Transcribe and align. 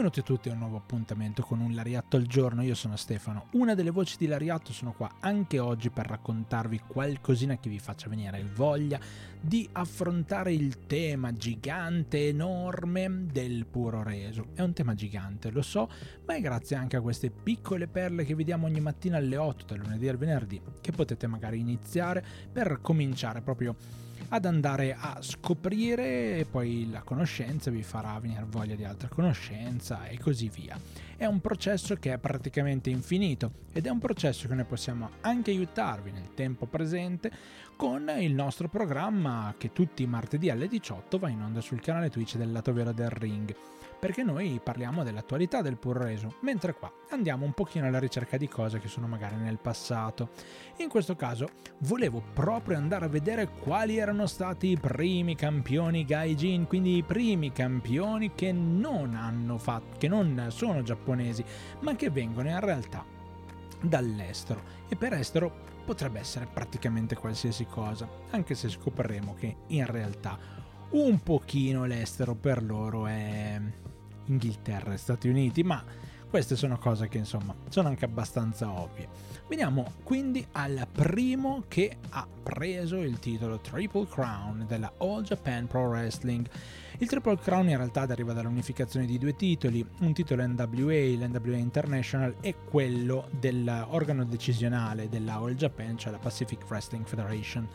Benvenuti 0.00 0.26
tutti 0.26 0.48
a 0.48 0.52
un 0.54 0.60
nuovo 0.60 0.78
appuntamento 0.78 1.42
con 1.42 1.60
un 1.60 1.74
Lariatto 1.74 2.16
al 2.16 2.24
giorno, 2.24 2.62
io 2.62 2.74
sono 2.74 2.96
Stefano, 2.96 3.48
una 3.50 3.74
delle 3.74 3.90
voci 3.90 4.16
di 4.16 4.26
Lariatto, 4.26 4.72
sono 4.72 4.94
qua 4.94 5.16
anche 5.20 5.58
oggi 5.58 5.90
per 5.90 6.06
raccontarvi 6.06 6.80
qualcosina 6.86 7.58
che 7.58 7.68
vi 7.68 7.78
faccia 7.78 8.08
venire 8.08 8.42
voglia 8.54 8.98
di 9.38 9.68
affrontare 9.72 10.54
il 10.54 10.86
tema 10.86 11.34
gigante, 11.34 12.28
enorme 12.28 13.26
del 13.30 13.66
puro 13.66 14.02
reso. 14.02 14.46
È 14.54 14.62
un 14.62 14.72
tema 14.72 14.94
gigante, 14.94 15.50
lo 15.50 15.60
so, 15.60 15.90
ma 16.24 16.34
è 16.34 16.40
grazie 16.40 16.76
anche 16.76 16.96
a 16.96 17.02
queste 17.02 17.28
piccole 17.30 17.86
perle 17.86 18.24
che 18.24 18.34
vediamo 18.34 18.68
ogni 18.68 18.80
mattina 18.80 19.18
alle 19.18 19.36
8, 19.36 19.66
dal 19.66 19.80
lunedì 19.80 20.08
al 20.08 20.16
venerdì, 20.16 20.62
che 20.80 20.92
potete 20.92 21.26
magari 21.26 21.58
iniziare 21.58 22.24
per 22.50 22.78
cominciare 22.80 23.42
proprio 23.42 23.76
ad 24.28 24.44
andare 24.44 24.96
a 24.98 25.18
scoprire 25.20 26.38
e 26.38 26.46
poi 26.48 26.88
la 26.90 27.02
conoscenza 27.02 27.70
vi 27.70 27.82
farà 27.82 28.18
venire 28.20 28.46
voglia 28.48 28.74
di 28.74 28.84
altra 28.84 29.08
conoscenza 29.08 30.06
e 30.06 30.18
così 30.18 30.48
via. 30.48 30.78
È 31.16 31.26
un 31.26 31.40
processo 31.40 31.96
che 31.96 32.12
è 32.12 32.18
praticamente 32.18 32.90
infinito 32.90 33.52
ed 33.72 33.86
è 33.86 33.90
un 33.90 33.98
processo 33.98 34.48
che 34.48 34.54
noi 34.54 34.64
possiamo 34.64 35.10
anche 35.20 35.50
aiutarvi 35.50 36.10
nel 36.10 36.34
tempo 36.34 36.66
presente 36.66 37.30
con 37.76 38.10
il 38.18 38.32
nostro 38.32 38.68
programma 38.68 39.54
che 39.56 39.72
tutti 39.72 40.02
i 40.02 40.06
martedì 40.06 40.50
alle 40.50 40.68
18 40.68 41.18
va 41.18 41.28
in 41.28 41.42
onda 41.42 41.60
sul 41.60 41.80
canale 41.80 42.10
Twitch 42.10 42.36
del 42.36 42.52
lato 42.52 42.72
vero 42.72 42.92
del 42.92 43.10
ring 43.10 43.54
perché 44.00 44.22
noi 44.22 44.58
parliamo 44.64 45.04
dell'attualità 45.04 45.60
del 45.60 45.76
pur 45.76 45.98
reso, 45.98 46.36
mentre 46.40 46.74
qua 46.74 46.90
andiamo 47.10 47.44
un 47.44 47.52
pochino 47.52 47.86
alla 47.86 47.98
ricerca 47.98 48.38
di 48.38 48.48
cose 48.48 48.80
che 48.80 48.88
sono 48.88 49.06
magari 49.06 49.36
nel 49.36 49.58
passato. 49.58 50.30
In 50.78 50.88
questo 50.88 51.16
caso 51.16 51.50
volevo 51.80 52.22
proprio 52.32 52.78
andare 52.78 53.04
a 53.04 53.08
vedere 53.08 53.48
quali 53.48 53.98
erano 53.98 54.26
stati 54.26 54.68
i 54.68 54.78
primi 54.78 55.34
campioni 55.34 56.06
Gaijin, 56.06 56.66
quindi 56.66 56.96
i 56.96 57.02
primi 57.02 57.52
campioni 57.52 58.32
che 58.34 58.52
non 58.52 59.14
hanno 59.14 59.58
fatto, 59.58 59.98
che 59.98 60.08
non 60.08 60.46
sono 60.48 60.82
giapponesi, 60.82 61.44
ma 61.80 61.94
che 61.94 62.08
vengono 62.08 62.48
in 62.48 62.60
realtà 62.60 63.04
dall'estero. 63.82 64.78
E 64.88 64.96
per 64.96 65.12
estero 65.12 65.68
potrebbe 65.84 66.20
essere 66.20 66.48
praticamente 66.50 67.16
qualsiasi 67.16 67.66
cosa, 67.66 68.08
anche 68.30 68.54
se 68.54 68.70
scopriremo 68.70 69.34
che 69.34 69.56
in 69.66 69.84
realtà 69.84 70.38
un 70.90 71.20
pochino 71.22 71.84
l'estero 71.84 72.34
per 72.34 72.62
loro 72.62 73.06
è 73.06 73.60
Inghilterra 74.30 74.92
e 74.92 74.96
Stati 74.96 75.28
Uniti, 75.28 75.62
ma 75.62 75.84
queste 76.30 76.54
sono 76.54 76.78
cose 76.78 77.08
che 77.08 77.18
insomma 77.18 77.54
sono 77.68 77.88
anche 77.88 78.04
abbastanza 78.04 78.70
ovvie. 78.70 79.08
Veniamo 79.48 79.94
quindi 80.04 80.46
al 80.52 80.86
primo 80.90 81.64
che 81.66 81.96
ha 82.10 82.26
preso 82.42 82.98
il 82.98 83.18
titolo 83.18 83.58
Triple 83.58 84.06
Crown 84.06 84.64
della 84.66 84.92
All 84.98 85.22
Japan 85.22 85.66
Pro 85.66 85.88
Wrestling 85.88 86.48
il 87.00 87.08
Triple 87.08 87.38
Crown 87.38 87.70
in 87.70 87.78
realtà 87.78 88.04
deriva 88.04 88.34
dall'unificazione 88.34 89.06
di 89.06 89.16
due 89.16 89.34
titoli, 89.34 89.82
un 90.00 90.12
titolo 90.12 90.46
NWA, 90.46 90.92
l'NWA 91.16 91.56
International, 91.56 92.34
e 92.42 92.54
quello 92.68 93.30
dell'organo 93.40 94.24
decisionale 94.24 95.08
della 95.08 95.36
All 95.36 95.54
Japan, 95.54 95.96
cioè 95.96 96.12
la 96.12 96.18
Pacific 96.18 96.62
Wrestling 96.68 97.06
Federation. 97.06 97.66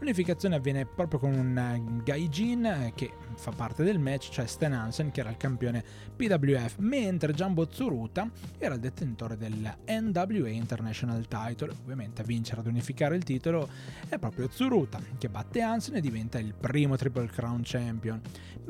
L'unificazione 0.00 0.56
avviene 0.56 0.84
proprio 0.84 1.18
con 1.18 1.32
un 1.32 2.02
Gaijin 2.04 2.92
che 2.94 3.10
fa 3.36 3.52
parte 3.52 3.84
del 3.84 3.98
match, 3.98 4.28
cioè 4.28 4.44
Stan 4.46 4.74
Hansen 4.74 5.10
che 5.10 5.20
era 5.20 5.30
il 5.30 5.38
campione 5.38 5.82
PWF, 6.14 6.76
mentre 6.78 7.32
Jumbo 7.32 7.66
Tsuruta 7.66 8.28
era 8.58 8.74
il 8.74 8.80
detentore 8.80 9.38
del 9.38 9.76
NWA 9.88 10.48
International 10.50 11.26
Title. 11.26 11.74
Ovviamente 11.84 12.20
a 12.20 12.24
vincere 12.24 12.60
ad 12.60 12.66
unificare 12.66 13.16
il 13.16 13.24
titolo 13.24 13.66
è 14.10 14.18
proprio 14.18 14.46
Tsuruta 14.46 15.00
che 15.16 15.30
batte 15.30 15.62
Hansen 15.62 15.96
e 15.96 16.02
diventa 16.02 16.38
il 16.38 16.52
primo 16.52 16.96
Triple 16.96 17.28
Crown 17.28 17.62
Champion 17.64 18.20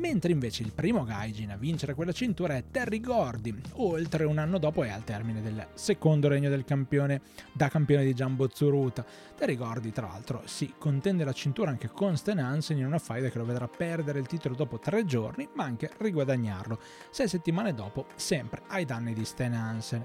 mentre 0.04 0.32
invece 0.32 0.62
il 0.62 0.72
primo 0.74 1.02
Gaijin 1.02 1.50
a 1.50 1.56
vincere 1.56 1.94
quella 1.94 2.12
cintura 2.12 2.56
è 2.56 2.64
Terry 2.70 3.00
Gordy, 3.00 3.58
oltre 3.76 4.24
un 4.24 4.36
anno 4.36 4.58
dopo 4.58 4.84
è 4.84 4.90
al 4.90 5.02
termine 5.02 5.40
del 5.40 5.66
secondo 5.72 6.28
regno 6.28 6.50
del 6.50 6.66
campione 6.66 7.22
da 7.54 7.70
campione 7.70 8.04
di 8.04 8.12
Jumbo 8.12 8.46
Tsuruta. 8.46 9.02
Terry 9.34 9.56
Gordy, 9.56 9.92
tra 9.92 10.06
l'altro, 10.06 10.42
si 10.44 10.74
contende 10.76 11.24
la 11.24 11.32
cintura 11.32 11.70
anche 11.70 11.88
con 11.88 12.18
Stan 12.18 12.38
Hansen 12.38 12.76
in 12.76 12.84
una 12.84 12.98
faida 12.98 13.30
che 13.30 13.38
lo 13.38 13.46
vedrà 13.46 13.66
perdere 13.66 14.18
il 14.18 14.26
titolo 14.26 14.54
dopo 14.54 14.78
tre 14.78 15.06
giorni, 15.06 15.48
ma 15.54 15.64
anche 15.64 15.90
riguadagnarlo, 15.96 16.78
sei 17.10 17.26
settimane 17.26 17.72
dopo, 17.72 18.04
sempre 18.14 18.60
ai 18.68 18.84
danni 18.84 19.14
di 19.14 19.24
Stan 19.24 19.54
Hansen. 19.54 20.04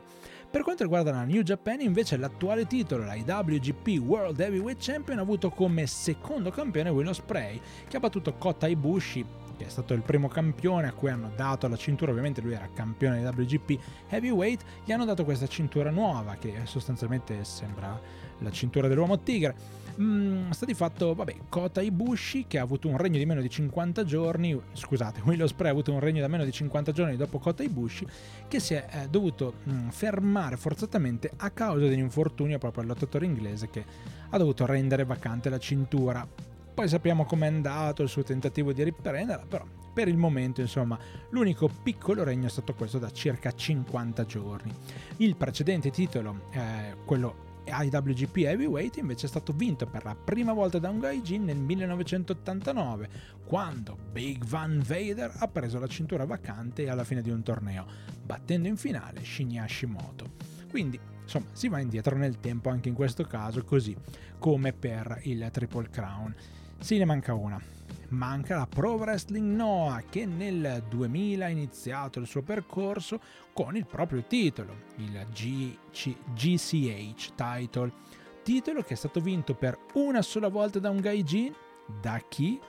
Per 0.49 0.63
quanto 0.63 0.83
riguarda 0.83 1.11
la 1.11 1.25
New 1.25 1.41
Japan, 1.41 1.81
invece, 1.81 2.15
l'attuale 2.15 2.65
titolo, 2.67 3.03
la 3.03 3.15
IWGP 3.15 4.01
World 4.01 4.39
Heavyweight 4.39 4.81
Champion, 4.81 5.19
ha 5.19 5.23
avuto 5.23 5.49
come 5.49 5.85
secondo 5.87 6.51
campione 6.51 6.89
Willow 6.89 7.11
Spray, 7.11 7.59
che 7.87 7.97
ha 7.97 7.99
battuto 7.99 8.33
Kota 8.35 8.65
Ibushi 8.65 9.48
che 9.59 9.65
è 9.65 9.69
stato 9.69 9.93
il 9.93 10.01
primo 10.01 10.29
campione 10.29 10.87
a 10.87 10.93
cui 10.93 11.09
hanno 11.09 11.31
dato 11.35 11.67
la 11.67 11.75
cintura, 11.75 12.11
ovviamente 12.11 12.39
lui 12.39 12.53
era 12.53 12.69
campione 12.73 13.19
di 13.19 13.25
WGP 13.25 13.77
Heavyweight, 14.07 14.63
gli 14.85 14.93
hanno 14.93 15.03
dato 15.03 15.25
questa 15.25 15.47
cintura 15.47 15.91
nuova 15.91 16.35
che 16.35 16.61
sostanzialmente 16.63 17.43
sembra 17.43 17.99
la 18.39 18.51
cintura 18.51 18.87
dell'uomo 18.87 19.19
tigre. 19.19 19.77
Mm, 19.99 20.51
sta 20.51 20.65
di 20.65 20.73
fatto, 20.73 21.13
vabbè, 21.13 21.35
Kota 21.49 21.81
Ibushi 21.81 22.45
che 22.47 22.57
ha 22.57 22.61
avuto 22.61 22.87
un 22.87 22.95
regno 22.95 23.17
di 23.17 23.25
meno 23.25 23.41
di 23.41 23.49
50 23.49 24.05
giorni, 24.05 24.57
scusate, 24.71 25.19
Willow 25.25 25.45
Spray 25.45 25.67
ha 25.67 25.73
avuto 25.73 25.91
un 25.91 25.99
regno 25.99 26.21
da 26.21 26.29
meno 26.29 26.45
di 26.45 26.53
50 26.53 26.93
giorni 26.93 27.17
dopo 27.17 27.37
Kota 27.37 27.61
Ibushi 27.61 28.07
che 28.47 28.61
si 28.61 28.75
è 28.75 28.87
eh, 28.89 29.07
dovuto 29.09 29.55
mm, 29.69 29.89
fermare 29.89 30.55
forzatamente 30.55 31.31
a 31.35 31.49
causa 31.49 31.85
di 31.85 31.93
un 31.93 31.99
infortunio 31.99 32.57
proprio 32.59 32.83
al 32.83 32.87
lottatore 32.87 33.25
inglese 33.25 33.69
che 33.69 33.83
ha 34.29 34.37
dovuto 34.37 34.65
rendere 34.65 35.03
vacante 35.03 35.49
la 35.49 35.59
cintura 35.59 36.25
poi 36.79 36.87
sappiamo 36.87 37.25
com'è 37.25 37.47
andato 37.47 38.03
il 38.03 38.07
suo 38.07 38.23
tentativo 38.23 38.71
di 38.71 38.81
riprenderla, 38.83 39.45
però 39.45 39.65
per 39.91 40.07
il 40.07 40.15
momento 40.15 40.61
insomma 40.61 40.97
l'unico 41.31 41.69
piccolo 41.83 42.23
regno 42.23 42.47
è 42.47 42.49
stato 42.49 42.73
questo 42.73 42.99
da 42.99 43.11
circa 43.11 43.51
50 43.51 44.23
giorni. 44.23 44.73
Il 45.17 45.35
precedente 45.35 45.91
titolo, 45.91 46.43
eh, 46.51 46.95
quello 47.03 47.63
IWGP 47.65 48.37
Heavyweight 48.37 48.95
invece 48.95 49.25
è 49.25 49.27
stato 49.27 49.51
vinto 49.51 49.87
per 49.87 50.05
la 50.05 50.15
prima 50.15 50.53
volta 50.53 50.79
da 50.79 50.89
un 50.89 50.99
Gaijin 50.99 51.43
nel 51.43 51.57
1989, 51.57 53.09
quando 53.45 53.97
Big 54.13 54.45
Van 54.45 54.81
Vader 54.81 55.33
ha 55.37 55.47
preso 55.49 55.79
la 55.79 55.87
cintura 55.87 56.23
vacante 56.23 56.87
alla 56.87 57.03
fine 57.03 57.21
di 57.21 57.29
un 57.29 57.43
torneo, 57.43 57.85
battendo 58.23 58.69
in 58.69 58.77
finale 58.77 59.25
Shinya 59.25 59.63
Hashimoto. 59.63 60.31
Quindi, 60.69 60.97
insomma, 61.23 61.47
si 61.51 61.67
va 61.67 61.79
indietro 61.81 62.15
nel 62.15 62.39
tempo 62.39 62.69
anche 62.69 62.87
in 62.87 62.95
questo 62.95 63.25
caso, 63.25 63.65
così 63.65 63.93
come 64.37 64.71
per 64.71 65.19
il 65.23 65.45
Triple 65.51 65.89
Crown. 65.89 66.33
Sì, 66.79 66.97
ne 66.97 67.05
manca 67.05 67.33
una. 67.33 67.61
Manca 68.09 68.55
la 68.55 68.65
Pro 68.65 68.93
Wrestling 68.93 69.55
Noah 69.55 70.01
che 70.09 70.25
nel 70.25 70.83
2000 70.89 71.45
ha 71.45 71.49
iniziato 71.49 72.19
il 72.19 72.25
suo 72.25 72.41
percorso 72.41 73.19
con 73.53 73.75
il 73.75 73.85
proprio 73.85 74.23
titolo, 74.23 74.75
il 74.95 75.27
GC- 75.31 76.33
GCH 76.33 77.35
Title, 77.35 77.91
titolo 78.43 78.81
che 78.81 78.93
è 78.93 78.97
stato 78.97 79.19
vinto 79.19 79.53
per 79.53 79.77
una 79.93 80.23
sola 80.23 80.47
volta 80.47 80.79
da 80.79 80.89
un 80.89 81.01
Gaijin, 81.01 81.53
da 82.01 82.19
chi? 82.27 82.59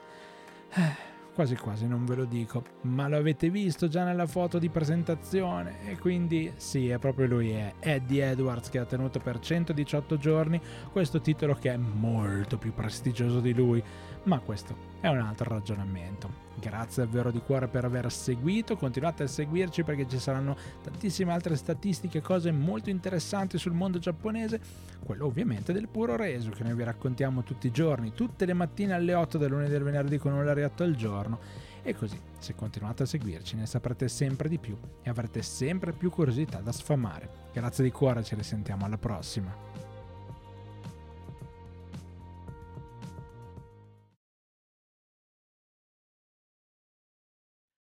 Quasi 1.35 1.57
quasi 1.57 1.87
non 1.87 2.05
ve 2.05 2.17
lo 2.17 2.25
dico, 2.25 2.63
ma 2.83 3.09
lo 3.09 3.17
avete 3.17 3.49
visto 3.49 3.89
già 3.89 4.05
nella 4.05 4.27
foto 4.27 4.59
di 4.59 4.69
presentazione? 4.69 5.89
E 5.89 5.97
quindi 5.97 6.53
sì, 6.57 6.89
è 6.89 6.99
proprio 6.99 7.29
lui, 7.29 7.51
è 7.51 7.73
Eddie 7.79 8.31
Edwards 8.31 8.69
che 8.69 8.79
ha 8.79 8.85
tenuto 8.85 9.21
per 9.21 9.39
118 9.39 10.19
giorni 10.19 10.61
questo 10.93 11.21
titolo 11.21 11.55
che 11.55 11.73
è 11.73 11.77
molto 11.77 12.59
più 12.59 12.75
prestigioso 12.75 13.41
di 13.41 13.55
lui, 13.55 13.83
ma 14.25 14.39
questo 14.41 14.89
è 15.01 15.09
un 15.09 15.19
altro 15.19 15.49
ragionamento. 15.49 16.49
Grazie 16.61 17.05
davvero 17.05 17.31
di 17.31 17.41
cuore 17.41 17.69
per 17.69 17.87
aver 17.87 18.13
seguito, 18.13 18.77
continuate 18.77 19.23
a 19.23 19.27
seguirci 19.27 19.83
perché 19.83 20.07
ci 20.07 20.19
saranno 20.19 20.55
tantissime 20.83 21.33
altre 21.33 21.57
statistiche 21.57 22.21
cose 22.21 22.53
molto 22.53 22.91
interessanti 22.91 23.57
sul 23.57 23.73
mondo 23.73 23.99
giapponese, 23.99 24.61
quello 25.03 25.25
ovviamente 25.25 25.73
del 25.73 25.89
puro 25.89 26.17
reso 26.17 26.51
che 26.51 26.65
noi 26.65 26.75
vi 26.75 26.83
raccontiamo 26.83 27.43
tutti 27.43 27.69
i 27.69 27.71
giorni, 27.71 28.13
tutte 28.13 28.45
le 28.45 28.53
mattine 28.53 28.93
alle 28.93 29.15
8 29.15 29.39
del 29.39 29.49
lunedì 29.49 29.71
del 29.71 29.83
venerdì 29.83 30.19
con 30.19 30.33
un 30.33 30.45
lariatto 30.45 30.83
al 30.83 30.95
giorno. 31.31 31.39
E 31.83 31.95
così, 31.95 32.21
se 32.39 32.55
continuate 32.55 33.05
a 33.05 33.07
seguirci, 33.07 33.57
ne 33.57 33.67
saprete 33.67 34.09
sempre 34.09 34.49
di 34.49 34.59
più 34.59 34.77
e 35.03 35.09
avrete 35.09 35.43
sempre 35.43 35.93
più 35.93 36.11
curiosità 36.11 36.61
da 36.61 36.73
sfamare. 36.73 37.49
Grazie 37.53 37.85
di 37.85 37.91
cuore, 37.91 38.23
ci 38.23 38.35
risentiamo 38.35 38.85
alla 38.85 38.99
prossima. 38.99 39.80